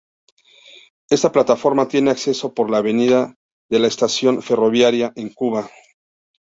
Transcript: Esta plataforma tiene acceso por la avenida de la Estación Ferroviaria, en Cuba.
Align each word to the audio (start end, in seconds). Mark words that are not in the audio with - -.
Esta 1.11 1.31
plataforma 1.31 1.87
tiene 1.87 2.09
acceso 2.09 2.55
por 2.55 2.71
la 2.71 2.79
avenida 2.79 3.35
de 3.69 3.77
la 3.77 3.87
Estación 3.87 4.41
Ferroviaria, 4.41 5.13
en 5.15 5.29
Cuba. 5.31 5.69